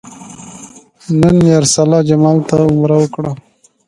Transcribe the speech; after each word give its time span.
نن 1.19 1.35
مې 1.43 1.51
ارسلا 1.61 1.99
جمال 2.09 2.37
ته 2.49 2.55
عمره 2.71 2.95
وکړه. 2.99 3.31